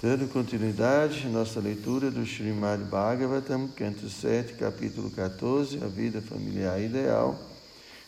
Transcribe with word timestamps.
Dando 0.00 0.28
continuidade, 0.28 1.26
nossa 1.26 1.58
leitura 1.58 2.08
do 2.08 2.24
Srimad 2.24 2.84
Bhagavatam, 2.84 3.66
canto 3.74 4.08
7, 4.08 4.54
capítulo 4.54 5.10
14, 5.10 5.82
a 5.82 5.88
vida 5.88 6.22
familiar 6.22 6.80
ideal. 6.80 7.36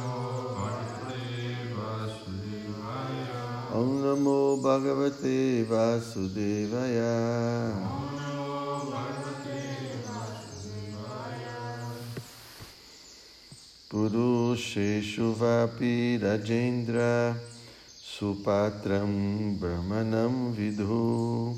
Purusheshu 13.88 15.32
vapi 15.34 16.18
Rajendra 16.18 17.36
Supatram 18.02 19.56
Brahmanam 19.58 20.52
Vidhu 20.52 21.56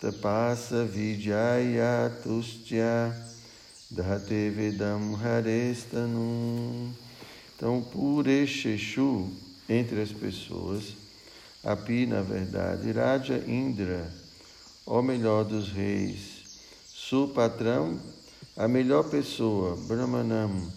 Tapasa 0.00 0.84
Vijaya 0.84 2.10
Tustya 2.22 3.12
Dhate 3.92 4.50
Vedam 4.50 5.14
Então, 7.56 7.82
Puresheshu, 7.82 9.30
entre 9.68 10.00
as 10.00 10.10
pessoas, 10.10 11.03
Api, 11.64 12.06
na 12.06 12.22
verdade, 12.22 12.92
Raja 12.92 13.42
Indra, 13.46 14.12
o 14.84 15.00
melhor 15.00 15.44
dos 15.44 15.70
reis, 15.70 16.44
Supatram, 16.86 17.98
a 18.56 18.68
melhor 18.68 19.04
pessoa, 19.04 19.76
Brahmanam, 19.88 20.70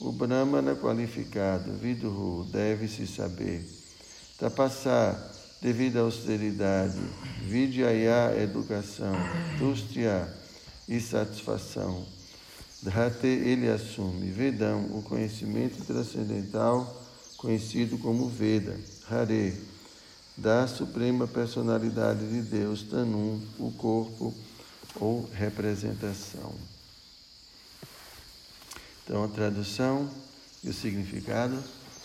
o 0.00 0.10
Brahmana 0.12 0.74
qualificado, 0.74 1.72
Vidhu, 1.74 2.46
deve-se 2.50 3.06
saber. 3.06 3.68
Tapasá, 4.38 5.30
devido 5.60 5.98
à 5.98 6.00
austeridade, 6.00 6.98
Vidyaya, 7.42 8.34
educação, 8.42 9.12
Tustya, 9.58 10.40
e 10.90 11.00
satisfação. 11.00 12.04
Dhate, 12.82 13.28
ele 13.28 13.68
assume, 13.68 14.28
Vedam, 14.32 14.86
o 14.96 15.02
conhecimento 15.02 15.84
transcendental, 15.84 17.06
conhecido 17.36 17.96
como 17.98 18.28
Veda, 18.28 18.76
Hare, 19.08 19.54
da 20.36 20.66
suprema 20.66 21.26
personalidade 21.26 22.26
de 22.26 22.42
Deus, 22.42 22.82
Tanum, 22.82 23.40
o 23.58 23.70
corpo 23.72 24.34
ou 24.96 25.28
representação. 25.34 26.54
Então, 29.04 29.24
a 29.24 29.28
tradução 29.28 30.08
e 30.62 30.70
o 30.70 30.72
significado 30.72 31.56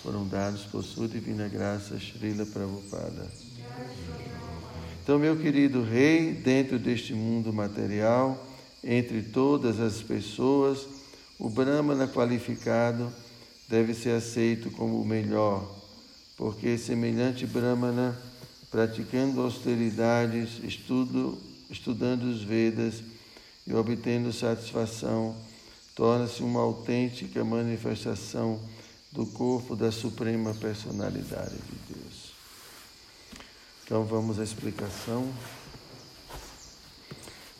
foram 0.01 0.27
dados 0.27 0.63
por 0.63 0.83
sua 0.83 1.07
divina 1.07 1.47
graça, 1.47 1.99
Srila 1.99 2.45
Prabhupada. 2.45 3.27
Então, 5.03 5.19
meu 5.19 5.37
querido 5.37 5.83
rei, 5.83 6.33
dentro 6.33 6.79
deste 6.79 7.13
mundo 7.13 7.53
material, 7.53 8.43
entre 8.83 9.21
todas 9.21 9.79
as 9.79 10.01
pessoas, 10.01 10.87
o 11.37 11.49
Brahmana 11.49 12.07
qualificado 12.07 13.11
deve 13.67 13.93
ser 13.93 14.11
aceito 14.11 14.71
como 14.71 15.01
o 15.01 15.05
melhor, 15.05 15.69
porque 16.37 16.77
semelhante 16.77 17.45
Brahmana, 17.45 18.17
praticando 18.69 19.41
austeridades, 19.41 20.63
estudo, 20.63 21.37
estudando 21.69 22.23
os 22.23 22.43
Vedas 22.43 23.01
e 23.65 23.73
obtendo 23.73 24.31
satisfação, 24.33 25.35
torna-se 25.95 26.43
uma 26.43 26.61
autêntica 26.61 27.43
manifestação 27.43 28.59
do 29.11 29.25
corpo 29.25 29.75
da 29.75 29.91
Suprema 29.91 30.53
Personalidade 30.53 31.55
de 31.55 31.93
Deus. 31.93 32.33
Então 33.85 34.03
vamos 34.03 34.39
à 34.39 34.43
explicação. 34.43 35.31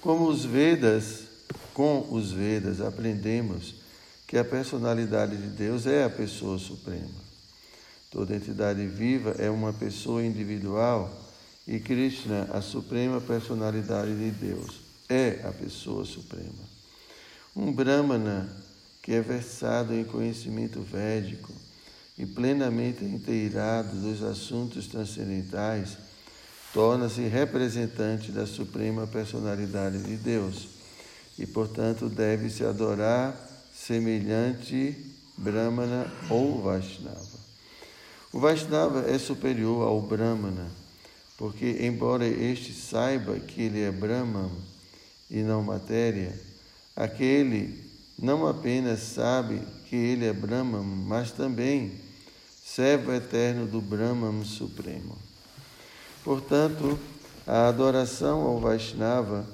Como 0.02 0.28
os 0.28 0.44
Vedas, 0.44 1.24
com 1.74 2.08
os 2.12 2.32
Vedas, 2.32 2.82
aprendemos 2.82 3.76
que 4.28 4.38
a 4.38 4.44
personalidade 4.44 5.38
de 5.38 5.48
Deus 5.48 5.88
é 5.88 6.04
a 6.04 6.10
pessoa 6.10 6.60
suprema. 6.60 7.25
Toda 8.16 8.34
entidade 8.34 8.88
viva 8.88 9.32
é 9.38 9.50
uma 9.50 9.74
pessoa 9.74 10.24
individual 10.24 11.14
e 11.68 11.82
Krishna, 11.82 12.48
a 12.54 12.62
suprema 12.62 13.20
personalidade 13.20 14.16
de 14.16 14.32
Deus, 14.32 14.80
é 15.10 15.42
a 15.44 15.52
pessoa 15.52 16.06
suprema. 16.06 16.64
Um 17.54 17.74
Brahmana 17.74 18.50
que 19.02 19.12
é 19.12 19.20
versado 19.20 19.94
em 19.94 20.06
conhecimento 20.06 20.80
védico 20.80 21.52
e 22.18 22.26
plenamente 22.26 23.04
inteirado 23.04 23.94
dos 23.98 24.24
assuntos 24.24 24.88
transcendentais, 24.88 25.98
torna-se 26.72 27.28
representante 27.28 28.32
da 28.32 28.48
Suprema 28.48 29.06
Personalidade 29.06 30.02
de 30.02 30.16
Deus 30.16 30.70
e, 31.38 31.46
portanto, 31.46 32.08
deve-se 32.08 32.64
adorar 32.64 33.36
semelhante 33.76 34.96
Brahmana 35.38 36.10
ou 36.30 36.62
Vaishnava. 36.62 37.35
O 38.36 38.40
Vaishnava 38.40 39.10
é 39.10 39.18
superior 39.18 39.88
ao 39.88 40.02
Brahmana, 40.02 40.70
porque, 41.38 41.78
embora 41.80 42.28
este 42.28 42.74
saiba 42.74 43.40
que 43.40 43.62
ele 43.62 43.82
é 43.82 43.90
Brahman 43.90 44.52
e 45.32 45.42
não 45.42 45.64
matéria, 45.64 46.38
Aquele 46.96 47.84
não 48.18 48.46
apenas 48.48 49.00
sabe 49.00 49.62
que 49.90 49.96
ele 49.96 50.26
é 50.26 50.32
Brahman, 50.32 50.84
mas 50.84 51.32
também 51.32 51.92
servo 52.64 53.14
eterno 53.14 53.68
do 53.68 53.82
Brahman 53.82 54.46
Supremo. 54.46 55.18
Portanto, 56.24 56.98
a 57.48 57.68
adoração 57.68 58.42
ao 58.42 58.60
Vaishnava 58.60 59.46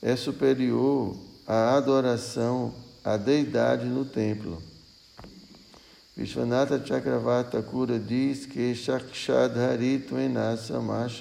é 0.00 0.16
superior 0.16 1.16
à 1.44 1.76
adoração 1.76 2.72
à 3.04 3.16
deidade 3.16 3.84
no 3.84 4.04
templo. 4.04 4.60
Vishwanatha 6.18 6.84
Chakravarta 6.84 7.62
Kura 7.62 7.96
diz 7.96 8.44
que 8.44 8.74
Shakshadhari 8.74 10.00
Tvenasa 10.00 10.80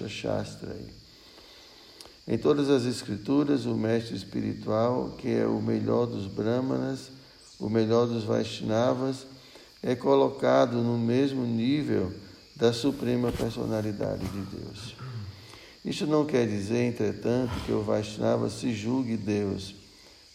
Shastrai. 0.10 0.88
Em 2.28 2.36
todas 2.36 2.68
as 2.68 2.84
escrituras, 2.84 3.68
o 3.68 3.76
mestre 3.76 4.16
espiritual, 4.16 5.12
que 5.16 5.30
é 5.30 5.46
o 5.46 5.62
melhor 5.62 6.08
dos 6.08 6.26
brahmanas, 6.26 7.12
o 7.60 7.70
melhor 7.70 8.08
dos 8.08 8.24
Vaishnavas, 8.24 9.28
é 9.84 9.94
colocado 9.94 10.78
no 10.82 10.98
mesmo 10.98 11.46
nível 11.46 12.12
da 12.56 12.74
suprema 12.74 13.32
personalidade 13.32 14.26
de 14.28 14.58
Deus. 14.58 14.96
Isso 15.86 16.08
não 16.08 16.26
quer 16.26 16.48
dizer, 16.48 16.82
entretanto, 16.82 17.54
que 17.68 17.72
o 17.72 17.84
Vaishnava 17.84 18.50
se 18.50 18.74
julgue 18.74 19.16
Deus, 19.16 19.76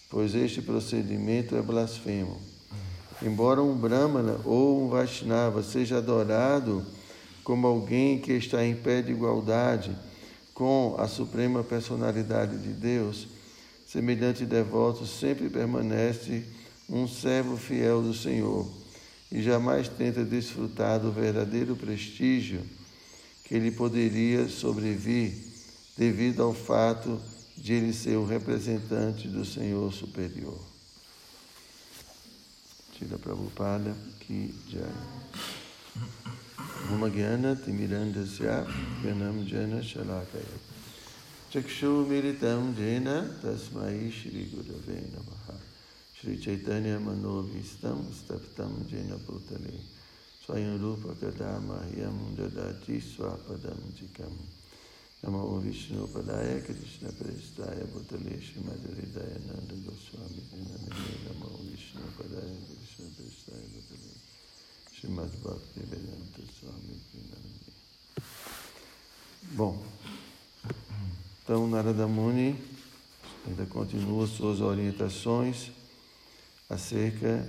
pois 0.08 0.36
este 0.36 0.62
procedimento 0.62 1.56
é 1.56 1.60
blasfemo. 1.60 2.51
Embora 3.20 3.62
um 3.62 3.76
Brahmana 3.76 4.40
ou 4.44 4.84
um 4.84 4.88
Vaishnava 4.88 5.62
seja 5.62 5.98
adorado 5.98 6.84
como 7.44 7.66
alguém 7.66 8.18
que 8.18 8.32
está 8.32 8.64
em 8.64 8.74
pé 8.74 9.02
de 9.02 9.12
igualdade, 9.12 9.96
com 10.54 10.94
a 10.98 11.08
suprema 11.08 11.64
personalidade 11.64 12.56
de 12.58 12.72
Deus, 12.72 13.26
semelhante 13.86 14.44
devoto 14.44 15.06
sempre 15.06 15.48
permanece 15.48 16.44
um 16.88 17.08
servo 17.08 17.56
fiel 17.56 18.02
do 18.02 18.14
Senhor 18.14 18.66
e 19.30 19.42
jamais 19.42 19.88
tenta 19.88 20.24
desfrutar 20.24 21.00
do 21.00 21.10
verdadeiro 21.10 21.74
prestígio 21.74 22.62
que 23.44 23.58
lhe 23.58 23.70
poderia 23.70 24.48
sobrevir 24.48 25.32
devido 25.96 26.42
ao 26.42 26.54
fato 26.54 27.20
de 27.56 27.72
ele 27.72 27.92
ser 27.92 28.16
o 28.16 28.24
representante 28.24 29.28
do 29.28 29.44
Senhor 29.44 29.92
superior. 29.92 30.71
Srila 33.02 33.18
Prabhupada 33.18 33.94
Ki 34.20 34.52
Jai. 34.70 34.80
Bhumagyana 36.88 37.56
Timirandasya 37.56 38.66
Gyanam 39.02 39.44
Jana 39.44 39.80
Shalakaya. 39.80 40.58
Chakshu 41.50 42.06
Miritam 42.06 42.74
Jena 42.76 43.26
Tasmai 43.42 44.10
Shri 44.10 44.46
Gurave 44.46 45.00
Namaha. 45.10 45.58
Shri 46.14 46.38
Chaitanya 46.38 46.98
Mano 47.00 47.42
Vistam 47.42 48.04
Staptam 48.12 48.86
Jena 48.88 49.16
Bhutale. 49.16 49.80
Swayam 50.46 50.80
Rupa 50.80 51.14
Kadama 51.14 51.82
Yam 51.96 52.36
Dadati 52.36 53.00
Swapadam 53.00 53.78
Jikam. 53.94 54.32
Namo 55.22 55.60
Vishnu 55.60 56.04
Padaya 56.08 56.60
Krishna 56.64 57.08
Prestaya 57.12 57.86
Bhutaleshi 57.94 58.58
Madhuridaya 58.58 59.38
Nanda 59.46 59.74
Goswami 59.86 60.42
Vinamini 60.50 61.14
Namo 61.28 61.62
Vishnu 61.70 62.02
Padaya 62.18 62.58
Krishna 62.66 63.06
Prestaya 63.14 63.62
Bhutaleshi 63.70 64.18
Shimad 64.92 65.30
Bhakti 65.40 65.80
Vedanta 65.88 66.42
Swami 66.58 67.00
Vinamini 67.14 67.72
Bom, 69.54 69.80
então 71.42 71.68
Narada 71.68 72.08
Muni 72.08 72.56
ainda 73.46 73.64
continua 73.66 74.26
suas 74.26 74.60
orientações 74.60 75.70
acerca 76.68 77.48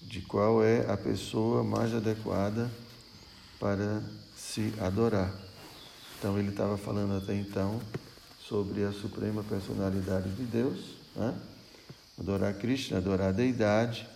de 0.00 0.20
qual 0.22 0.64
é 0.64 0.90
a 0.90 0.96
pessoa 0.96 1.62
mais 1.62 1.94
adequada 1.94 2.70
para 3.60 4.02
se 4.36 4.72
adorar. 4.80 5.51
Então, 6.22 6.38
ele 6.38 6.50
estava 6.50 6.78
falando 6.78 7.16
até 7.16 7.34
então 7.34 7.80
sobre 8.38 8.84
a 8.84 8.92
suprema 8.92 9.42
personalidade 9.42 10.30
de 10.30 10.44
Deus, 10.44 10.94
né? 11.16 11.34
adorar 12.16 12.54
Krishna, 12.54 12.98
adorar 12.98 13.30
a 13.30 13.32
deidade. 13.32 14.06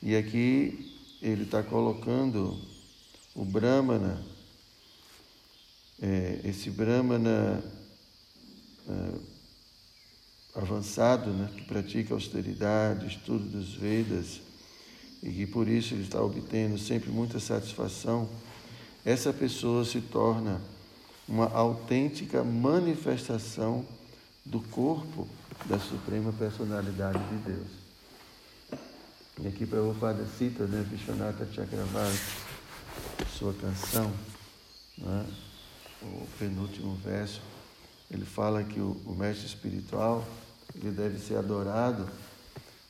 E 0.00 0.14
aqui 0.14 0.96
ele 1.20 1.42
está 1.42 1.64
colocando 1.64 2.56
o 3.34 3.44
Brahmana, 3.44 4.24
é, 6.00 6.42
esse 6.44 6.70
Brahmana 6.70 7.60
é, 8.88 10.60
avançado, 10.60 11.32
né, 11.32 11.50
que 11.56 11.64
pratica 11.64 12.14
austeridade, 12.14 13.08
estudo 13.08 13.46
dos 13.46 13.74
Vedas, 13.74 14.40
e 15.24 15.32
que 15.32 15.46
por 15.48 15.66
isso 15.66 15.92
ele 15.92 16.04
está 16.04 16.22
obtendo 16.22 16.78
sempre 16.78 17.10
muita 17.10 17.40
satisfação, 17.40 18.30
essa 19.04 19.32
pessoa 19.32 19.84
se 19.84 20.00
torna 20.00 20.60
uma 21.30 21.48
autêntica 21.48 22.42
manifestação 22.42 23.86
do 24.44 24.60
corpo 24.60 25.28
da 25.64 25.78
Suprema 25.78 26.32
Personalidade 26.32 27.20
de 27.28 27.36
Deus. 27.36 27.68
E 29.40 29.46
aqui 29.46 29.64
Prabhupada 29.64 30.26
cita 30.36 30.66
né, 30.66 30.84
Vishwanatha 30.90 31.46
Chakravarti, 31.52 32.18
sua 33.38 33.54
canção, 33.54 34.12
né, 34.98 35.24
o 36.02 36.26
penúltimo 36.36 36.96
verso, 36.96 37.40
ele 38.10 38.24
fala 38.24 38.64
que 38.64 38.80
o, 38.80 39.00
o 39.06 39.14
mestre 39.14 39.46
espiritual 39.46 40.26
ele 40.74 40.90
deve 40.90 41.20
ser 41.20 41.36
adorado 41.36 42.08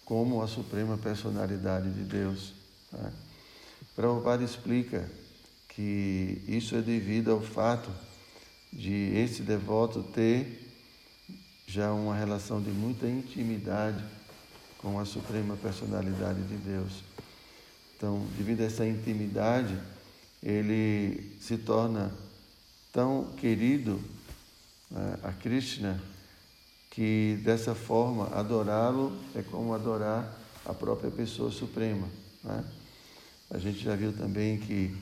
como 0.07 0.43
a 0.43 0.49
suprema 0.49 0.97
personalidade 0.97 1.91
de 1.91 2.05
Deus. 2.05 2.55
Né? 2.91 3.13
Prabhupada 3.95 4.43
explica 4.43 5.07
que 5.69 6.43
isso 6.49 6.75
é 6.75 6.81
devido 6.81 7.31
ao 7.31 7.43
fato 7.43 7.91
de 8.73 9.13
esse 9.17 9.43
devoto 9.43 10.03
ter 10.03 10.69
já 11.67 11.93
uma 11.93 12.15
relação 12.15 12.61
de 12.61 12.71
muita 12.71 13.07
intimidade 13.07 14.03
com 14.79 14.99
a 14.99 15.05
suprema 15.05 15.57
personalidade 15.57 16.43
de 16.43 16.57
Deus. 16.57 17.03
Então, 17.97 18.27
devido 18.37 18.63
a 18.63 18.65
essa 18.65 18.87
intimidade, 18.87 19.79
ele 20.43 21.37
se 21.41 21.59
torna 21.59 22.13
tão 22.93 23.25
querido 23.37 24.01
né, 24.91 25.19
a 25.23 25.33
Krishna 25.33 26.03
que 26.91 27.39
dessa 27.45 27.75
forma 27.75 28.27
adorá-lo 28.35 29.17
é 29.35 29.43
como 29.43 29.75
adorar 29.75 30.37
a 30.65 30.75
própria 30.75 31.11
pessoa 31.11 31.51
suprema. 31.51 32.09
Né? 32.43 32.65
A 33.51 33.59
gente 33.59 33.79
já 33.79 33.95
viu 33.95 34.13
também 34.13 34.59
que 34.59 34.97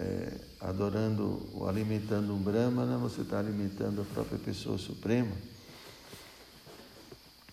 é, 0.00 0.32
adorando 0.60 1.46
ou 1.52 1.68
alimentando 1.68 2.34
um 2.34 2.38
Brahmana, 2.38 2.96
você 2.96 3.20
está 3.20 3.38
alimentando 3.38 4.00
a 4.00 4.04
própria 4.04 4.38
pessoa 4.38 4.78
suprema. 4.78 5.32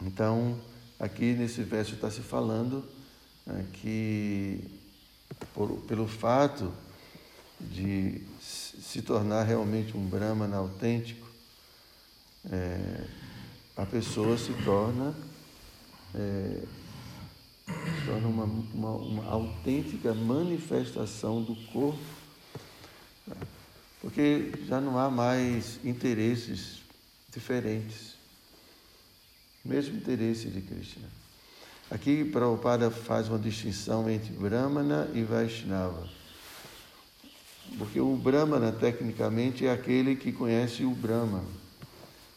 Então, 0.02 0.58
aqui 0.98 1.34
nesse 1.34 1.64
verso 1.64 1.96
está 1.96 2.10
se 2.10 2.22
falando 2.22 2.88
né, 3.46 3.66
que 3.74 4.64
por, 5.54 5.70
pelo 5.82 6.08
fato 6.08 6.72
de 7.60 8.22
se 8.40 9.02
tornar 9.02 9.44
realmente 9.44 9.98
um 9.98 10.08
Brahmana 10.08 10.56
autêntico, 10.58 11.28
é, 12.50 13.08
a 13.76 13.86
pessoa 13.86 14.38
se 14.38 14.54
torna, 14.64 15.14
é, 16.16 16.64
se 17.66 18.06
torna 18.06 18.28
uma, 18.28 18.46
uma, 18.46 18.92
uma 18.92 19.26
autêntica 19.26 20.14
manifestação 20.14 21.42
do 21.42 21.56
corpo, 21.74 22.00
porque 24.08 24.54
já 24.66 24.80
não 24.80 24.98
há 24.98 25.12
mais 25.12 25.82
interesses 25.84 26.78
diferentes, 27.30 28.16
mesmo 29.66 29.98
interesse 29.98 30.48
de 30.48 30.62
Krishna. 30.62 31.10
Aqui 31.92 32.24
Prabhupada 32.24 32.90
faz 32.90 33.28
uma 33.28 33.38
distinção 33.38 34.10
entre 34.10 34.32
Brahmana 34.32 35.12
e 35.14 35.24
Vaishnava. 35.24 36.08
Porque 37.78 38.00
o 38.00 38.16
Brahmana, 38.16 38.72
tecnicamente, 38.72 39.66
é 39.66 39.74
aquele 39.74 40.16
que 40.16 40.32
conhece 40.32 40.86
o 40.86 40.92
Brahma. 40.92 41.44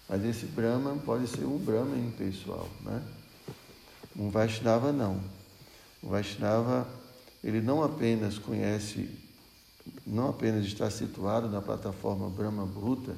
Mas 0.09 0.25
esse 0.25 0.47
Brahman 0.47 0.99
pode 0.99 1.29
ser 1.29 1.45
um 1.45 1.57
Brahman 1.57 2.11
pessoal, 2.19 2.69
né? 2.81 3.01
Um 4.19 4.29
Vaishnava 4.29 4.91
não. 4.91 5.23
O 6.03 6.09
Vaishnava, 6.09 6.89
ele 7.45 7.61
não 7.61 7.81
apenas 7.81 8.39
conhece, 8.39 9.09
não 10.11 10.31
apenas 10.31 10.65
está 10.65 10.91
situado 10.91 11.49
na 11.49 11.63
plataforma 11.63 12.29
Brahma 12.29 12.67
Bhuta, 12.67 13.15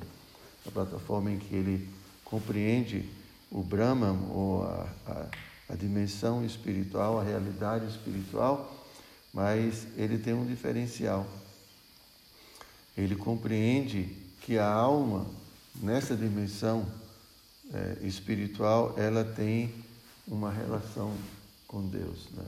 a 0.66 0.70
plataforma 0.70 1.30
em 1.30 1.38
que 1.38 1.54
ele 1.54 1.88
compreende 2.24 3.08
o 3.50 3.62
Brahman 3.62 4.18
ou 4.30 4.64
a, 4.64 4.86
a, 5.06 5.26
a 5.70 5.74
dimensão 5.74 6.44
espiritual, 6.44 7.18
a 7.18 7.24
realidade 7.24 7.86
espiritual, 7.86 8.86
mas 9.32 9.86
ele 9.96 10.18
tem 10.18 10.34
um 10.34 10.46
diferencial. 10.46 11.26
Ele 12.96 13.16
compreende 13.16 14.16
que 14.40 14.58
a 14.58 14.70
alma 14.70 15.26
nessa 15.80 16.14
dimensão 16.14 16.86
é, 17.72 18.06
espiritual, 18.06 18.94
ela 18.98 19.24
tem 19.24 19.72
uma 20.26 20.50
relação 20.50 21.14
com 21.66 21.86
Deus. 21.86 22.28
Né? 22.32 22.44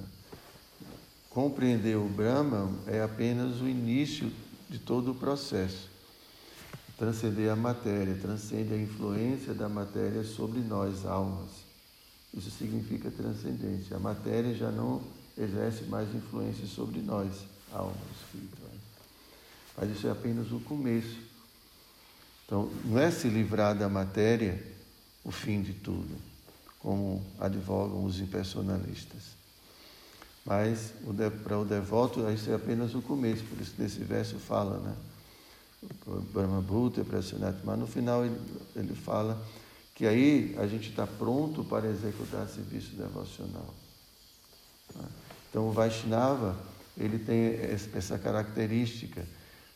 Compreender 1.35 1.97
o 1.97 2.09
Brahma 2.09 2.71
é 2.87 3.03
apenas 3.03 3.61
o 3.61 3.69
início 3.69 4.33
de 4.71 4.79
todo 4.79 5.11
o 5.11 5.15
processo. 5.15 5.91
Transcender 6.97 7.51
a 7.51 7.57
matéria, 7.57 8.15
transcende 8.15 8.73
a 8.73 8.79
influência 8.79 9.53
da 9.53 9.69
matéria 9.69 10.25
sobre 10.25 10.61
nós, 10.61 11.05
almas. 11.05 11.51
Isso 12.33 12.51
significa 12.51 13.11
transcendência. 13.11 13.97
A 13.97 14.01
matéria 14.01 14.55
já 14.55 14.71
não 14.71 15.03
exerce 15.37 15.85
mais 15.85 16.09
influência 16.15 16.67
sobre 16.67 17.01
nós, 17.01 17.45
almas 17.73 17.97
espirituais. 18.23 18.81
Mas 19.77 19.91
isso 19.91 20.07
é 20.07 20.11
apenas 20.13 20.53
o 20.53 20.61
começo 20.61 21.35
então, 22.47 22.71
não 22.85 22.99
é 22.99 23.11
se 23.11 23.29
livrar 23.29 23.77
da 23.77 23.89
matéria 23.89 24.63
o 25.25 25.31
fim 25.31 25.63
de 25.63 25.73
tudo, 25.73 26.15
como 26.79 27.25
advogam 27.41 28.05
os 28.05 28.21
impersonalistas. 28.21 29.44
Mas 30.45 30.93
para 31.43 31.59
o 31.59 31.65
devoto, 31.65 32.31
isso 32.31 32.51
é 32.51 32.55
apenas 32.55 32.95
o 32.95 33.01
começo, 33.01 33.43
por 33.45 33.61
isso 33.61 33.75
nesse 33.79 34.01
verso 34.01 34.37
fala, 34.39 34.79
né? 34.79 34.95
Brahma 36.33 36.61
Bhuta, 36.61 37.05
mas 37.65 37.79
no 37.79 37.87
final 37.87 38.25
ele, 38.25 38.41
ele 38.75 38.95
fala 38.95 39.41
que 39.95 40.07
aí 40.07 40.55
a 40.59 40.67
gente 40.67 40.91
está 40.91 41.07
pronto 41.07 41.63
para 41.65 41.87
executar 41.89 42.49
serviço 42.49 42.97
devocional. 42.97 43.75
Né? 44.95 45.05
Então 45.51 45.69
o 45.69 45.73
Vaishnava, 45.73 46.57
ele 46.99 47.19
tem 47.19 47.55
essa 47.95 48.19
característica, 48.19 49.25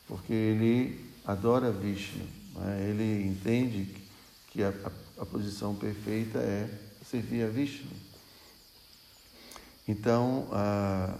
porque 0.07 0.33
ele 0.33 1.09
adora 1.25 1.71
Vishnu. 1.71 2.25
Né? 2.57 2.89
Ele 2.91 3.29
entende 3.29 3.95
que 4.49 4.63
a, 4.63 4.71
a, 4.71 5.23
a, 5.23 5.27
posição 5.27 5.75
perfeita 5.75 6.39
é 6.39 6.69
servir 7.09 7.45
a 7.45 7.49
Vishnu. 7.49 7.91
Então, 9.89 10.47
a, 10.53 11.19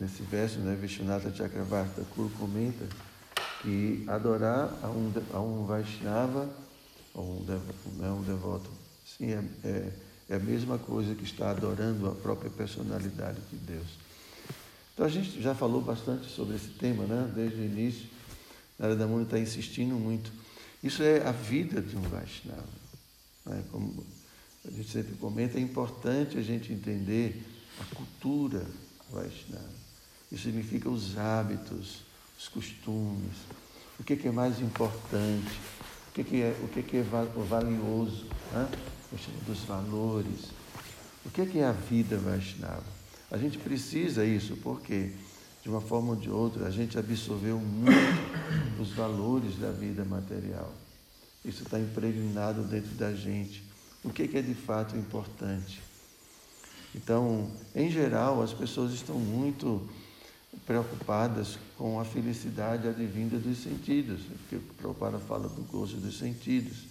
nesse 0.00 0.22
verso, 0.22 0.60
né, 0.60 0.76
Vishnunatha 0.80 1.34
Chakravarta 1.34 2.02
Thakur 2.02 2.30
comenta 2.38 2.86
que 3.60 4.04
adorar 4.06 4.72
a 4.80 4.88
um, 4.88 5.12
a 5.34 5.40
um 5.40 5.66
Vaishnava, 5.66 6.48
ou 7.12 7.40
um, 7.40 7.44
devoto, 7.44 7.88
né, 7.96 8.10
um 8.10 8.22
devoto, 8.22 8.70
sim, 9.04 9.32
é, 9.32 9.44
é, 9.64 9.92
é 10.28 10.36
a 10.36 10.38
mesma 10.38 10.78
coisa 10.78 11.16
que 11.16 11.24
está 11.24 11.50
adorando 11.50 12.08
a 12.08 12.14
própria 12.14 12.50
personalidade 12.50 13.40
de 13.50 13.56
Deus. 13.56 13.88
Então 14.94 15.04
a 15.04 15.08
gente 15.08 15.42
já 15.42 15.52
falou 15.52 15.80
bastante 15.80 16.30
sobre 16.30 16.54
esse 16.54 16.68
tema, 16.68 17.04
né? 17.04 17.32
Desde 17.34 17.60
o 17.60 17.64
início, 17.64 18.06
Narada 18.78 19.06
Muni 19.06 19.24
está 19.24 19.38
insistindo 19.38 19.94
muito. 19.94 20.30
Isso 20.82 21.02
é 21.02 21.26
a 21.26 21.32
vida 21.32 21.80
de 21.80 21.96
um 21.96 22.02
Vaishnava. 22.02 22.64
Né? 23.46 23.64
Como 23.72 24.04
a 24.66 24.70
gente 24.70 24.90
sempre 24.90 25.14
comenta, 25.16 25.58
é 25.58 25.60
importante 25.60 26.38
a 26.38 26.42
gente 26.42 26.72
entender 26.72 27.42
a 27.80 27.94
cultura 27.94 28.66
Vaishnava. 29.10 29.80
Isso 30.30 30.44
significa 30.44 30.88
os 30.88 31.16
hábitos, 31.18 32.02
os 32.38 32.48
costumes, 32.48 33.36
o 33.98 34.04
que 34.04 34.28
é 34.28 34.30
mais 34.30 34.60
importante, 34.60 35.58
o 36.08 36.12
que 36.12 36.42
é, 36.42 36.56
o 36.62 36.68
que 36.68 36.96
é 36.96 37.02
valioso, 37.02 38.26
né? 38.52 38.68
dos 39.46 39.60
valores. 39.60 40.50
O 41.24 41.30
que 41.30 41.58
é 41.58 41.64
a 41.64 41.72
vida 41.72 42.16
Vaishnava? 42.16 42.84
A 43.30 43.36
gente 43.36 43.58
precisa 43.58 44.24
isso, 44.24 44.56
porque 44.56 45.12
de 45.62 45.68
uma 45.68 45.80
forma 45.80 46.10
ou 46.10 46.16
de 46.16 46.30
outra, 46.30 46.66
a 46.66 46.70
gente 46.70 46.98
absorveu 46.98 47.58
muito 47.58 48.80
os 48.80 48.90
valores 48.92 49.56
da 49.58 49.70
vida 49.70 50.04
material. 50.04 50.72
Isso 51.44 51.62
está 51.62 51.78
impregnado 51.78 52.62
dentro 52.64 52.90
da 52.94 53.12
gente. 53.14 53.62
O 54.02 54.10
que 54.10 54.22
é 54.36 54.42
de 54.42 54.54
fato 54.54 54.96
importante? 54.96 55.82
Então, 56.94 57.50
em 57.74 57.90
geral, 57.90 58.42
as 58.42 58.52
pessoas 58.52 58.92
estão 58.92 59.16
muito 59.18 59.88
preocupadas 60.66 61.58
com 61.76 62.00
a 62.00 62.04
felicidade 62.04 62.88
advinda 62.88 63.38
dos 63.38 63.58
sentidos, 63.58 64.22
porque 64.22 64.56
o 64.56 64.60
Prabhupada 64.76 65.18
fala 65.18 65.48
do 65.48 65.62
gozo 65.62 65.96
dos 65.98 66.18
sentidos. 66.18 66.84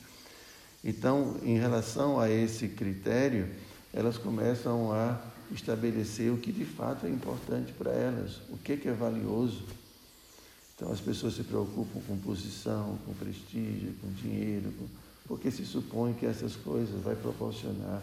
Então, 0.84 1.38
em 1.44 1.58
relação 1.58 2.20
a 2.20 2.30
esse 2.30 2.70
critério, 2.70 3.50
elas 3.94 4.18
começam 4.18 4.94
a 4.94 5.20
estabelecer 5.52 6.32
o 6.32 6.38
que 6.38 6.52
de 6.52 6.64
fato 6.64 7.06
é 7.06 7.10
importante 7.10 7.74
para 7.74 7.92
elas, 7.92 8.38
o 8.50 8.58
que 8.58 8.88
é 8.88 8.94
valioso. 8.94 9.64
Então, 10.76 10.92
as 10.92 11.02
pessoas 11.02 11.34
se 11.34 11.44
preocupam 11.44 12.00
com 12.08 12.18
posição, 12.18 12.98
com 13.06 13.14
prestígio, 13.14 13.94
com 14.00 14.10
dinheiro, 14.14 14.72
porque 15.30 15.52
se 15.52 15.64
supõe 15.64 16.16
que 16.16 16.26
essas 16.26 16.56
coisas 16.56 17.00
vai 17.04 17.16
proporcionar 17.16 18.02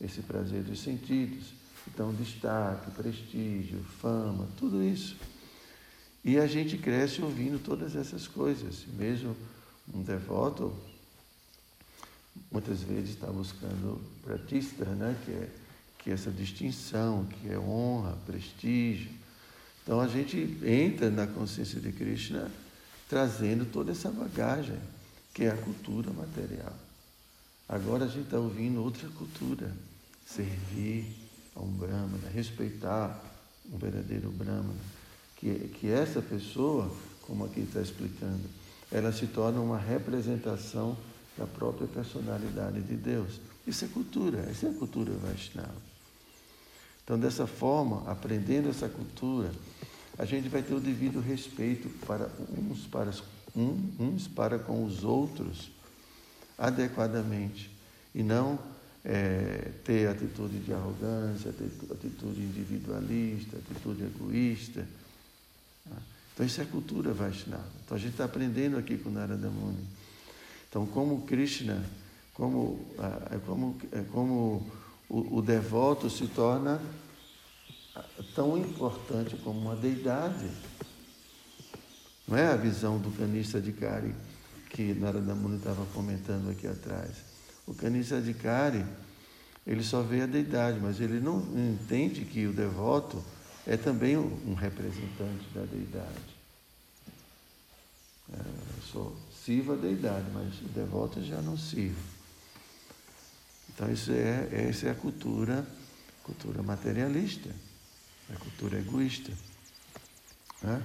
esse 0.00 0.22
prazer 0.22 0.62
dos 0.62 0.80
sentidos. 0.80 1.52
Então, 1.86 2.14
destaque, 2.14 2.90
prestígio, 2.92 3.84
fama, 4.00 4.48
tudo 4.56 4.82
isso. 4.82 5.18
E 6.24 6.38
a 6.38 6.46
gente 6.46 6.78
cresce 6.78 7.20
ouvindo 7.20 7.62
todas 7.62 7.94
essas 7.94 8.26
coisas. 8.26 8.86
Mesmo 8.98 9.36
um 9.94 10.02
devoto, 10.02 10.72
muitas 12.50 12.80
vezes 12.80 13.10
está 13.10 13.26
buscando 13.26 14.00
pratista, 14.24 14.86
né? 14.86 15.14
que, 15.26 15.32
é, 15.32 15.50
que 15.98 16.10
é 16.10 16.14
essa 16.14 16.30
distinção, 16.30 17.26
que 17.26 17.50
é 17.50 17.58
honra, 17.58 18.16
prestígio. 18.24 19.10
Então, 19.82 20.00
a 20.00 20.08
gente 20.08 20.58
entra 20.64 21.10
na 21.10 21.26
consciência 21.26 21.78
de 21.78 21.92
Krishna 21.92 22.50
trazendo 23.10 23.70
toda 23.70 23.92
essa 23.92 24.10
bagagem, 24.10 24.78
que 25.36 25.44
é 25.44 25.50
a 25.50 25.56
cultura 25.58 26.10
material. 26.14 26.72
Agora 27.68 28.06
a 28.06 28.08
gente 28.08 28.24
está 28.24 28.38
ouvindo 28.38 28.82
outra 28.82 29.06
cultura, 29.10 29.70
servir 30.24 31.14
a 31.54 31.60
um 31.60 31.70
Brahmana, 31.72 32.26
respeitar 32.32 33.22
um 33.70 33.76
verdadeiro 33.76 34.30
Brahmana, 34.30 34.80
que, 35.36 35.52
que 35.78 35.90
essa 35.90 36.22
pessoa, 36.22 36.90
como 37.26 37.44
aqui 37.44 37.60
está 37.60 37.82
explicando, 37.82 38.44
ela 38.90 39.12
se 39.12 39.26
torna 39.26 39.60
uma 39.60 39.76
representação 39.76 40.96
da 41.36 41.46
própria 41.46 41.86
personalidade 41.86 42.80
de 42.80 42.96
Deus. 42.96 43.38
Isso 43.66 43.84
é 43.84 43.88
cultura, 43.88 44.50
isso 44.50 44.66
é 44.66 44.72
cultura 44.72 45.12
Vaishnava. 45.18 45.82
Então, 47.04 47.18
dessa 47.18 47.46
forma, 47.46 48.10
aprendendo 48.10 48.70
essa 48.70 48.88
cultura, 48.88 49.52
a 50.16 50.24
gente 50.24 50.48
vai 50.48 50.62
ter 50.62 50.72
o 50.72 50.80
devido 50.80 51.20
respeito 51.20 51.90
para 52.06 52.30
uns 52.56 52.86
para, 52.86 53.12
uns 53.56 54.28
para 54.28 54.58
com 54.58 54.84
os 54.84 55.02
outros 55.02 55.70
adequadamente 56.58 57.70
e 58.14 58.22
não 58.22 58.58
é, 59.04 59.70
ter 59.84 60.08
atitude 60.08 60.58
de 60.58 60.72
arrogância, 60.72 61.50
atitude 61.50 62.40
individualista, 62.40 63.56
atitude 63.56 64.04
egoísta. 64.04 64.86
Tá? 65.88 65.96
Então, 66.34 66.44
isso 66.44 66.60
é 66.60 66.64
cultura 66.64 67.12
Vaishnava. 67.12 67.70
Então, 67.84 67.96
a 67.96 68.00
gente 68.00 68.12
está 68.12 68.24
aprendendo 68.24 68.76
aqui 68.76 68.98
com 68.98 69.10
Narada 69.10 69.48
Muni. 69.48 69.86
Então, 70.68 70.84
como 70.86 71.22
Krishna, 71.22 71.84
como, 72.34 72.84
é 73.30 73.38
como, 73.46 73.76
é 73.92 74.02
como 74.12 74.66
o, 75.08 75.38
o 75.38 75.42
devoto 75.42 76.10
se 76.10 76.26
torna 76.26 76.80
tão 78.34 78.58
importante 78.58 79.36
como 79.36 79.58
uma 79.60 79.76
deidade. 79.76 80.46
Não 82.26 82.36
é 82.36 82.46
a 82.46 82.56
visão 82.56 82.98
do 82.98 83.10
canista 83.16 83.60
de 83.60 83.72
Kari 83.72 84.14
que 84.70 84.92
Narada 84.94 85.34
Muni 85.34 85.56
estava 85.56 85.86
comentando 85.86 86.50
aqui 86.50 86.66
atrás. 86.66 87.10
O 87.66 87.74
Kanisa 87.74 88.18
Adhikari, 88.18 88.84
ele 89.66 89.82
só 89.82 90.02
vê 90.02 90.22
a 90.22 90.26
deidade, 90.26 90.78
mas 90.80 91.00
ele 91.00 91.20
não 91.20 91.40
entende 91.56 92.24
que 92.24 92.46
o 92.46 92.52
devoto 92.52 93.24
é 93.66 93.76
também 93.76 94.16
um 94.16 94.54
representante 94.54 95.48
da 95.54 95.62
deidade. 95.62 96.36
É, 98.32 98.38
eu 98.38 98.82
sou 98.92 99.16
sirvo 99.44 99.72
a 99.72 99.76
deidade, 99.76 100.26
mas 100.32 100.60
o 100.60 100.68
devoto 100.74 101.22
já 101.22 101.40
não 101.40 101.56
sirvo. 101.56 102.00
Então 103.72 103.90
isso 103.90 104.10
é, 104.12 104.68
essa 104.68 104.88
é 104.88 104.90
a 104.90 104.94
cultura, 104.94 105.66
cultura 106.22 106.62
materialista, 106.62 107.48
é 108.30 108.34
a 108.34 108.38
cultura 108.38 108.78
egoísta. 108.78 109.32
Né? 110.62 110.82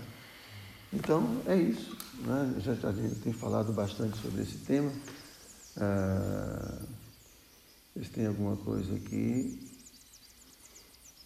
Então 0.94 1.42
é 1.46 1.56
isso. 1.56 1.98
Né? 2.20 2.56
Já, 2.60 2.76
tem 3.24 3.34
falado 3.34 3.72
bastante 3.72 4.18
sobre 4.18 4.42
esse 4.42 4.58
tema. 4.60 4.92
Ah, 5.78 6.82
se 7.94 8.10
tem 8.10 8.26
alguma 8.26 8.58
coisa 8.58 8.96
aqui. 8.96 9.70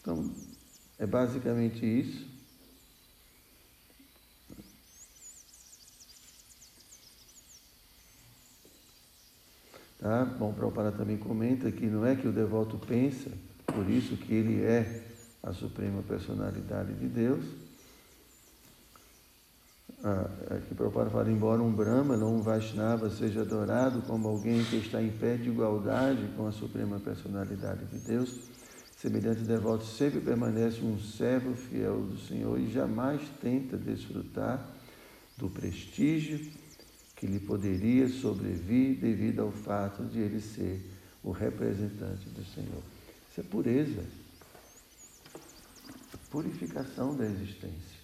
Então, 0.02 0.32
é 1.00 1.06
basicamente 1.06 1.86
isso. 1.86 2.28
Tá? 10.00 10.26
Bom, 10.26 10.54
Prabhupada 10.54 10.92
também 10.92 11.18
comenta 11.18 11.72
que 11.72 11.88
não 11.88 12.06
é 12.06 12.16
que 12.16 12.28
o 12.28 12.32
devoto 12.32 12.78
pensa, 12.78 13.32
por 13.66 13.90
isso 13.90 14.16
que 14.16 14.34
ele 14.34 14.62
é 14.62 15.04
a 15.42 15.52
suprema 15.52 16.04
personalidade 16.04 16.94
de 16.94 17.08
Deus, 17.08 17.44
ah, 20.08 20.30
aqui 20.52 20.76
Prabhupada 20.76 21.10
fala, 21.10 21.32
embora 21.32 21.64
um 21.64 21.74
Brahma, 21.74 22.16
não 22.16 22.36
um 22.36 22.42
Vaishnava, 22.44 23.10
seja 23.10 23.42
adorado 23.42 24.04
como 24.04 24.28
alguém 24.28 24.64
que 24.64 24.76
está 24.76 25.02
em 25.02 25.10
pé 25.10 25.36
de 25.36 25.50
igualdade 25.50 26.30
com 26.38 26.46
a 26.46 26.52
Suprema 26.52 27.00
Personalidade 27.00 27.86
de 27.86 27.98
Deus, 27.98 28.40
semelhante 28.96 29.42
devoto 29.42 29.84
sempre 29.84 30.20
permanece 30.20 30.80
um 30.82 31.00
servo 31.00 31.56
fiel 31.56 32.02
do 32.02 32.20
Senhor 32.20 32.60
e 32.60 32.72
jamais 32.72 33.20
tenta 33.42 33.78
desfrutar 33.78 34.64
do 35.36 35.50
prestígio 35.50 36.52
que 37.16 37.26
lhe 37.26 37.40
poderia 37.40 38.08
sobrevir 38.08 39.00
devido 39.00 39.40
ao 39.40 39.52
fato 39.52 40.04
de 40.04 40.20
ele 40.20 40.40
ser 40.40 40.86
o 41.24 41.32
representante 41.32 42.30
do 42.30 42.46
Senhor. 42.46 42.84
Isso 43.32 43.40
é 43.40 43.44
pureza, 43.44 44.04
purificação 46.30 47.18
da 47.18 47.26
existência 47.26 47.95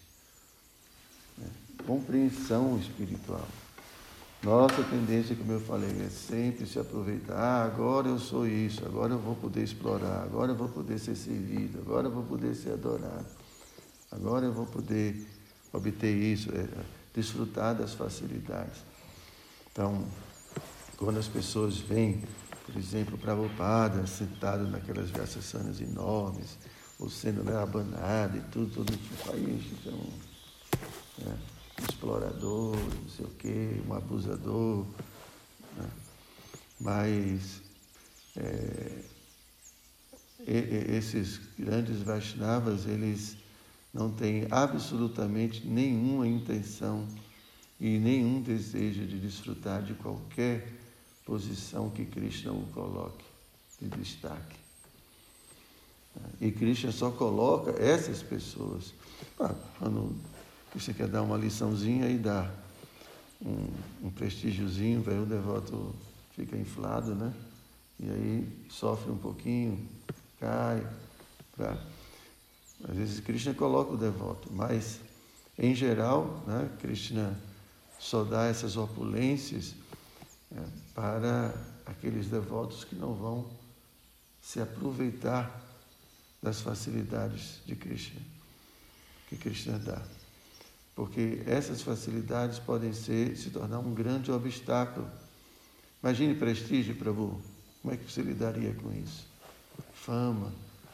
compreensão 1.82 2.78
espiritual. 2.78 3.48
Nossa 4.44 4.82
tendência, 4.84 5.36
como 5.36 5.52
eu 5.52 5.60
falei, 5.60 5.90
é 6.04 6.10
sempre 6.10 6.66
se 6.66 6.80
aproveitar. 6.80 7.36
Ah, 7.36 7.64
agora 7.64 8.08
eu 8.08 8.18
sou 8.18 8.48
isso, 8.48 8.84
agora 8.84 9.14
eu 9.14 9.20
vou 9.20 9.36
poder 9.36 9.64
explorar, 9.64 10.24
agora 10.24 10.52
eu 10.52 10.56
vou 10.56 10.68
poder 10.68 10.98
ser 10.98 11.16
servido, 11.16 11.80
agora 11.80 12.08
eu 12.08 12.12
vou 12.12 12.24
poder 12.24 12.56
ser 12.56 12.72
adorado, 12.72 13.28
agora 14.12 14.46
eu 14.46 14.52
vou 14.52 14.66
poder 14.66 15.28
obter 15.72 16.16
isso, 16.16 16.50
é, 16.56 16.68
desfrutar 17.14 17.76
das 17.76 17.94
facilidades. 17.94 18.82
Então, 19.72 20.04
quando 20.98 21.20
as 21.20 21.28
pessoas 21.28 21.78
vêm, 21.78 22.24
por 22.66 22.76
exemplo, 22.76 23.20
para 23.20 23.36
Prabhupada, 23.36 24.08
sentado 24.08 24.68
naquelas 24.68 25.12
sanas 25.30 25.80
enormes, 25.80 26.58
ou 27.00 27.10
sendo 27.10 27.44
né, 27.44 27.54
e 28.36 28.52
tudo, 28.52 28.74
todo 28.74 28.92
tipo, 28.92 29.32
aí, 29.32 29.72
então, 29.80 30.00
né? 31.26 31.38
Explorador, 31.90 32.76
não 32.76 33.10
sei 33.10 33.26
o 33.26 33.30
quê, 33.30 33.82
um 33.88 33.94
abusador. 33.94 34.86
Né? 35.78 35.90
Mas 36.80 37.62
é, 38.36 39.04
esses 40.48 41.40
grandes 41.58 42.02
Vaishnavas, 42.02 42.86
eles 42.86 43.38
não 43.94 44.12
têm 44.12 44.48
absolutamente 44.50 45.66
nenhuma 45.68 46.28
intenção 46.28 47.08
e 47.80 47.98
nenhum 47.98 48.42
desejo 48.42 49.06
de 49.06 49.20
desfrutar 49.20 49.84
de 49.84 49.94
qualquer 49.96 50.68
posição 51.26 51.90
que 51.90 52.06
Krishna 52.06 52.52
o 52.52 52.66
coloque 52.68 53.26
de 53.82 53.88
destaque. 53.90 54.62
E 56.40 56.52
Krishna 56.52 56.92
só 56.92 57.10
coloca 57.12 57.72
essas 57.82 58.22
pessoas. 58.22 58.94
Ah, 59.40 59.56
quando 60.72 60.82
você 60.82 60.94
quer 60.94 61.08
dar 61.08 61.22
uma 61.22 61.38
liçãozinha 61.38 62.10
e 62.10 62.18
dá 62.18 62.50
um, 63.42 64.08
um 64.08 64.10
prestígiozinho, 64.10 65.04
aí 65.06 65.20
o 65.20 65.26
devoto 65.26 65.94
fica 66.34 66.56
inflado, 66.56 67.14
né? 67.14 67.34
E 68.00 68.10
aí 68.10 68.68
sofre 68.70 69.12
um 69.12 69.18
pouquinho, 69.18 69.88
cai. 70.40 70.88
Pra... 71.56 71.78
Às 72.88 72.96
vezes 72.96 73.20
Krishna 73.20 73.54
coloca 73.54 73.94
o 73.94 73.98
devoto, 73.98 74.50
mas 74.52 75.00
em 75.60 75.76
geral, 75.76 76.44
né, 76.48 76.70
Krishna 76.80 77.38
só 78.00 78.24
dá 78.24 78.46
essas 78.46 78.78
opulências 78.78 79.76
é, 80.56 80.64
para 80.96 81.54
aqueles 81.86 82.28
devotos 82.28 82.84
que 82.84 82.96
não 82.96 83.14
vão 83.14 83.52
se 84.42 84.60
aproveitar 84.60 85.62
das 86.42 86.62
facilidades 86.62 87.62
de 87.66 87.76
Krishna 87.76 88.20
que 89.32 89.38
Krishna 89.38 89.80
dá. 89.80 90.02
Porque 90.96 91.42
essas 91.46 91.82
facilidades 91.82 92.60
podem 92.60 92.94
ser, 92.94 93.36
se 93.38 93.50
tornar 93.50 93.80
um 93.80 93.94
grande 93.94 94.32
obstáculo. 94.32 95.08
Imagine 96.04 96.36
prestígio, 96.36 96.96
Prabhu. 96.96 97.42
Como 97.82 97.94
é 97.94 97.98
que 97.98 98.12
você 98.12 98.22
lidaria 98.22 98.74
com 98.76 98.92
isso? 98.94 99.26
Fama, 99.94 100.52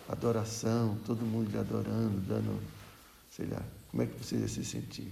adoração, 0.07 0.97
todo 1.05 1.25
mundo 1.25 1.49
lhe 1.49 1.57
adorando, 1.57 2.19
dando, 2.21 2.61
sei 3.29 3.47
lá, 3.47 3.61
como 3.89 4.03
é 4.03 4.05
que 4.05 4.23
você 4.23 4.37
ia 4.37 4.47
se 4.47 4.63
sentir? 4.63 5.11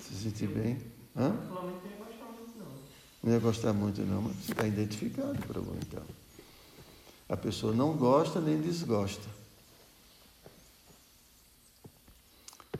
Se 0.00 0.14
sentir 0.14 0.48
bem? 0.48 0.78
Hã? 1.16 1.34
Não 3.22 3.32
ia 3.32 3.38
gostar 3.38 3.72
muito 3.72 4.02
não, 4.02 4.22
mas 4.22 4.36
você 4.36 4.52
está 4.52 4.66
identificado, 4.66 5.38
Prabhu, 5.46 5.76
então. 5.86 6.02
A 7.28 7.36
pessoa 7.36 7.72
não 7.72 7.96
gosta 7.96 8.40
nem 8.40 8.60
desgosta. 8.60 9.41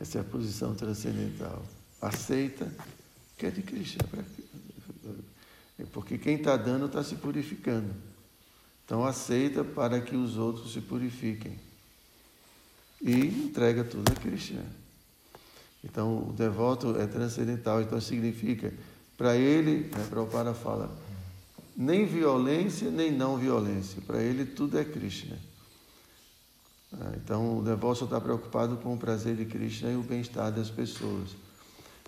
Essa 0.03 0.17
é 0.17 0.21
a 0.21 0.25
posição 0.25 0.75
transcendental. 0.75 1.63
Aceita 2.01 2.69
que 3.37 3.45
é 3.45 3.49
de 3.49 3.61
Krishna. 3.61 4.03
É 5.79 5.85
porque 5.93 6.17
quem 6.17 6.35
está 6.35 6.57
dando 6.57 6.87
está 6.87 7.01
se 7.01 7.15
purificando. 7.15 7.89
Então 8.83 9.05
aceita 9.05 9.63
para 9.63 10.01
que 10.01 10.13
os 10.13 10.35
outros 10.35 10.73
se 10.73 10.81
purifiquem. 10.81 11.57
E 13.01 13.13
entrega 13.13 13.85
tudo 13.85 14.11
a 14.11 14.15
Krishna. 14.15 14.65
Então 15.81 16.27
o 16.27 16.33
devoto 16.33 16.99
é 16.99 17.07
transcendental, 17.07 17.81
então 17.81 18.01
significa, 18.01 18.73
para 19.17 19.37
ele, 19.37 19.89
né, 19.89 20.05
Prabhupada 20.09 20.53
fala, 20.53 20.93
nem 21.77 22.05
violência, 22.05 22.91
nem 22.91 23.09
não 23.09 23.37
violência. 23.37 24.01
Para 24.05 24.21
ele 24.21 24.43
tudo 24.45 24.77
é 24.77 24.83
Krishna. 24.83 25.37
Ah, 26.99 27.13
então 27.15 27.59
o 27.59 27.61
devoto 27.61 28.03
está 28.03 28.19
preocupado 28.21 28.77
com 28.77 28.93
o 28.93 28.97
prazer 28.97 29.35
de 29.35 29.45
Krishna 29.45 29.91
e 29.91 29.95
o 29.95 30.03
bem-estar 30.03 30.51
das 30.51 30.69
pessoas. 30.69 31.31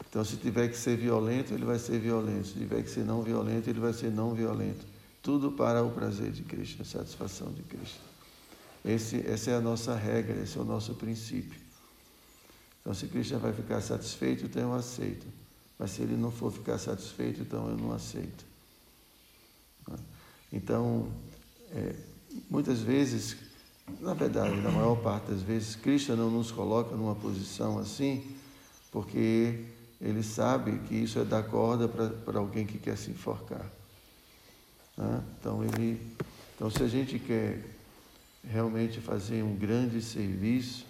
Então 0.10 0.24
se 0.24 0.38
tiver 0.38 0.68
que 0.68 0.77
ser 0.77 0.98
violento, 0.98 1.54
ele 1.54 1.65
vai 1.65 1.80
ser 1.80 2.00
violento. 2.00 2.48
Se 2.48 2.54
tiver 2.54 2.84
que 2.84 2.89
ser 2.89 3.04
não 3.04 3.22
violento, 3.22 3.70
ele 3.70 3.80
vai 3.80 3.94
ser 3.94 4.12
não 4.12 4.34
violento. 4.34 4.86
Tudo 5.22 5.51
para 5.51 5.84
o 5.84 5.92
prazer 5.92 6.32
de 6.32 6.44
Krishna, 6.44 6.84
a 6.84 6.86
satisfação 6.86 7.51
de 7.51 7.63
Krishna. 7.63 8.01
Esse, 8.84 9.25
essa 9.27 9.51
é 9.51 9.56
a 9.56 9.62
nossa 9.62 9.96
regra, 9.96 10.39
esse 10.42 10.58
é 10.58 10.62
o 10.62 10.65
nosso 10.65 10.94
princípio. 10.94 11.60
Então 12.82 12.94
se 12.94 13.08
Krishna 13.08 13.39
vai 13.39 13.51
ficar 13.51 13.82
satisfeito, 13.82 14.46
então 14.46 14.62
eu 14.62 14.74
aceito. 14.74 15.25
Mas 15.80 15.92
se 15.92 16.04
ele 16.04 16.15
não 16.15 16.32
for 16.32 16.51
ficar 16.51 16.77
satisfeito, 16.77 17.42
então 17.42 17.68
eu 17.70 17.75
não 17.75 17.92
aceito. 17.92 18.46
Então, 20.51 21.12
é, 21.72 21.96
muitas 22.50 22.80
vezes, 22.80 23.36
na 24.00 24.13
verdade, 24.13 24.56
na 24.62 24.72
maior 24.72 24.96
parte 24.96 25.32
das 25.32 25.42
vezes, 25.42 25.75
Krishna 25.75 26.15
não 26.15 26.30
nos 26.32 26.51
coloca 26.51 26.96
numa 26.96 27.15
posição 27.15 27.77
assim, 27.80 28.24
porque 28.92 29.65
ele 30.01 30.24
sabe 30.24 30.80
que 30.88 30.96
isso 30.96 31.20
é 31.20 31.24
dar 31.24 31.44
corda 31.44 31.88
para 31.88 32.39
alguém 32.39 32.65
que 32.65 32.77
quer 32.77 32.98
se 32.98 33.12
enforcar. 33.12 33.65
Né? 34.98 35.24
Então, 35.39 35.63
ele, 35.63 36.01
então, 36.56 36.70
se 36.70 36.84
a 36.84 36.88
gente 36.88 37.20
quer 37.20 37.63
realmente 38.44 39.00
fazer 39.00 39.44
um 39.44 39.56
grande 39.56 40.01
serviço, 40.01 40.86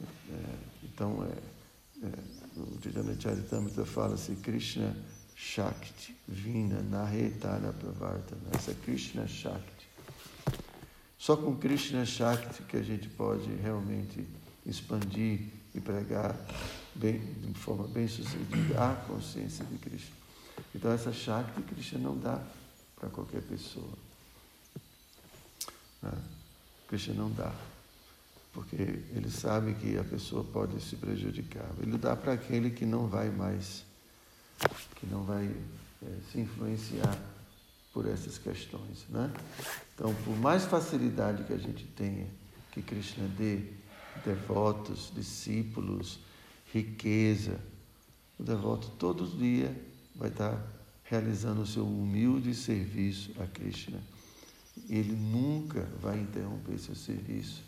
é, 0.00 0.54
então, 0.84 1.24
é, 1.24 2.06
é, 2.06 2.10
o 2.56 2.82
Chaitanya 2.82 3.20
Charitamrita 3.20 3.84
fala 3.84 4.14
assim, 4.14 4.34
Krishna 4.36 4.96
Shakti, 5.36 6.16
Vina, 6.26 6.82
Nahetana 6.82 7.72
Pravartana, 7.72 8.50
essa 8.54 8.74
Krishna 8.74 9.26
Shakti. 9.26 9.77
Só 11.18 11.36
com 11.36 11.56
Krishna 11.56 12.06
Shakti 12.06 12.62
que 12.62 12.76
a 12.76 12.82
gente 12.82 13.08
pode 13.08 13.52
realmente 13.56 14.26
expandir 14.64 15.40
e 15.74 15.80
pregar 15.80 16.36
bem, 16.94 17.18
de 17.18 17.54
forma 17.54 17.88
bem 17.88 18.06
sucedida 18.06 18.92
a 18.92 18.94
consciência 18.94 19.64
de 19.64 19.78
Krishna. 19.78 20.14
Então 20.74 20.92
essa 20.92 21.12
Shakti 21.12 21.60
Krishna 21.62 21.98
não 21.98 22.16
dá 22.16 22.40
para 22.96 23.08
qualquer 23.08 23.42
pessoa. 23.42 23.92
Né? 26.00 26.12
Krishna 26.86 27.14
não 27.14 27.30
dá. 27.32 27.52
Porque 28.52 28.76
ele 28.76 29.30
sabe 29.30 29.74
que 29.74 29.98
a 29.98 30.04
pessoa 30.04 30.44
pode 30.44 30.80
se 30.80 30.96
prejudicar. 30.96 31.68
Ele 31.80 31.98
dá 31.98 32.16
para 32.16 32.32
aquele 32.32 32.70
que 32.70 32.86
não 32.86 33.08
vai 33.08 33.28
mais 33.28 33.84
que 34.96 35.06
não 35.06 35.22
vai 35.22 35.44
é, 36.02 36.06
se 36.32 36.40
influenciar 36.40 37.16
por 37.98 38.06
essas 38.06 38.38
questões. 38.38 39.04
Né? 39.10 39.28
Então, 39.92 40.14
por 40.24 40.36
mais 40.36 40.64
facilidade 40.64 41.42
que 41.42 41.52
a 41.52 41.58
gente 41.58 41.84
tenha 41.96 42.28
que 42.70 42.80
Krishna 42.80 43.26
dê, 43.36 43.58
devotos, 44.24 45.10
discípulos, 45.12 46.20
riqueza, 46.72 47.58
o 48.38 48.44
devoto 48.44 48.88
todo 49.00 49.26
dia 49.36 49.76
vai 50.14 50.28
estar 50.28 50.64
realizando 51.02 51.62
o 51.62 51.66
seu 51.66 51.84
humilde 51.84 52.54
serviço 52.54 53.32
a 53.42 53.46
Krishna. 53.48 53.98
Ele 54.88 55.12
nunca 55.12 55.88
vai 56.00 56.20
interromper 56.20 56.78
seu 56.78 56.94
serviço. 56.94 57.64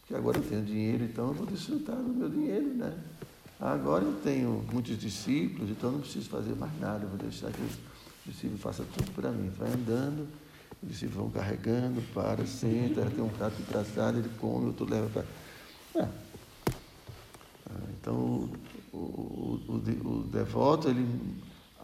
Porque 0.00 0.14
agora 0.14 0.38
eu 0.38 0.42
tenho 0.42 0.64
dinheiro, 0.64 1.04
então 1.04 1.28
eu 1.28 1.34
vou 1.34 1.46
desfrutar 1.46 1.96
do 1.96 2.14
meu 2.14 2.30
dinheiro, 2.30 2.72
né? 2.72 2.98
Agora 3.60 4.04
eu 4.04 4.18
tenho 4.22 4.64
muitos 4.72 4.98
discípulos, 4.98 5.68
então 5.68 5.92
não 5.92 6.00
preciso 6.00 6.30
fazer 6.30 6.56
mais 6.56 6.80
nada, 6.80 7.04
eu 7.04 7.10
vou 7.10 7.18
deixar 7.18 7.52
que 7.52 7.60
o 8.26 8.30
discípulo 8.30 8.58
faça 8.58 8.84
tudo 8.94 9.10
para 9.12 9.30
mim. 9.30 9.50
Vai 9.50 9.68
andando, 9.68 10.26
os 10.82 10.88
discípulos 10.88 11.22
vão 11.22 11.30
carregando, 11.30 12.02
para, 12.12 12.44
senta, 12.46 13.04
tem 13.06 13.22
um 13.22 13.28
prato 13.28 13.56
de 13.56 13.62
traçado, 13.62 14.18
ele 14.18 14.30
come, 14.40 14.66
outro 14.66 14.88
leva 14.88 15.08
para. 15.08 16.02
É. 16.04 16.08
Então 18.00 18.48
o, 18.92 18.96
o, 18.96 19.62
o, 20.04 20.28
devoto, 20.30 20.88
ele 20.88 21.06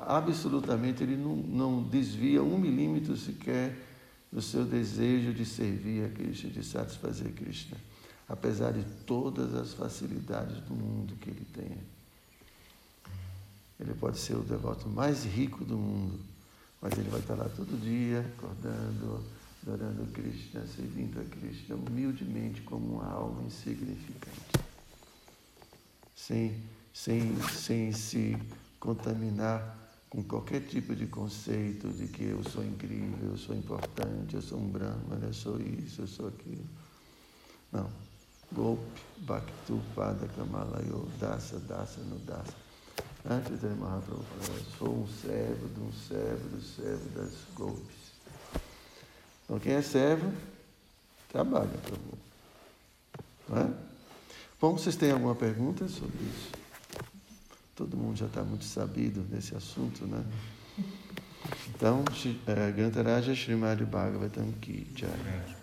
absolutamente 0.00 1.02
ele 1.02 1.16
não, 1.16 1.36
não 1.36 1.82
desvia 1.82 2.42
um 2.42 2.58
milímetro 2.58 3.16
sequer 3.16 3.76
do 4.30 4.42
seu 4.42 4.64
desejo 4.64 5.32
de 5.32 5.44
servir 5.44 6.04
a 6.04 6.08
Krishna, 6.08 6.50
de 6.50 6.64
satisfazer 6.64 7.32
Krishna 7.32 7.76
apesar 8.32 8.72
de 8.72 8.82
todas 9.04 9.54
as 9.54 9.74
facilidades 9.74 10.58
do 10.62 10.74
mundo 10.74 11.14
que 11.20 11.28
ele 11.28 11.46
tenha. 11.52 11.84
Ele 13.78 13.92
pode 13.92 14.18
ser 14.18 14.34
o 14.34 14.42
devoto 14.42 14.88
mais 14.88 15.24
rico 15.24 15.64
do 15.66 15.76
mundo, 15.76 16.18
mas 16.82 16.92
ele 16.98 17.08
vai 17.08 17.20
estar 17.20 17.36
lá 17.36 17.48
todo 17.56 17.80
dia, 17.80 18.20
acordando, 18.36 19.24
adorando 19.62 20.04
Krishna, 20.12 20.66
servindo 20.66 21.20
a 21.20 21.24
Krishna, 21.24 21.76
humildemente 21.76 22.60
como 22.62 22.96
uma 22.96 23.06
alma 23.06 23.44
insignificante, 23.44 24.58
sem, 26.16 26.60
sem, 26.92 27.40
sem 27.48 27.92
se 27.92 28.36
contaminar 28.80 29.78
com 30.10 30.24
qualquer 30.24 30.60
tipo 30.62 30.94
de 30.94 31.06
conceito 31.06 31.88
de 31.88 32.08
que 32.08 32.24
eu 32.24 32.42
sou 32.42 32.64
incrível, 32.64 33.30
eu 33.30 33.38
sou 33.38 33.54
importante, 33.56 34.34
eu 34.34 34.42
sou 34.42 34.58
um 34.58 34.68
brahman, 34.68 35.22
eu 35.22 35.32
sou 35.32 35.60
isso, 35.60 36.02
eu 36.02 36.06
sou 36.08 36.28
aquilo. 36.28 36.66
Não. 37.70 37.88
Gopi, 38.52 38.82
Bhaktu, 39.20 39.80
Pada, 39.94 40.28
Kamalayo, 40.36 41.08
Dasa, 41.18 41.58
Dasa, 41.60 42.00
no 42.02 42.18
Dasa. 42.18 42.71
Antes 43.24 43.60
de 43.60 43.66
Mahaprabhu 43.66 44.24
falou, 44.24 44.62
sou 44.78 45.02
um 45.02 45.06
servo 45.06 45.68
de 45.68 45.80
um 45.80 45.92
servo 45.92 46.48
do 46.48 46.60
servo 46.60 47.08
das 47.10 47.32
Gopis. 47.54 48.02
Então 49.44 49.60
quem 49.60 49.74
é 49.74 49.82
servo, 49.82 50.32
trabalha, 51.28 51.68
Prabhu. 51.68 52.18
Não 53.48 53.58
é? 53.58 53.70
Bom, 54.60 54.72
vocês 54.76 54.96
têm 54.96 55.12
alguma 55.12 55.34
pergunta 55.34 55.86
sobre 55.88 56.18
isso? 56.18 56.50
Todo 57.76 57.96
mundo 57.96 58.16
já 58.16 58.26
está 58.26 58.42
muito 58.42 58.64
sabido 58.64 59.24
nesse 59.30 59.54
assunto, 59.54 60.06
né? 60.06 60.24
Então, 61.68 62.04
é, 62.46 62.70
Grantaraja 62.70 63.32
Srimad 63.32 63.84
Bhagavatam 63.84 64.52
Ki 64.60 64.86
Jai. 64.94 65.61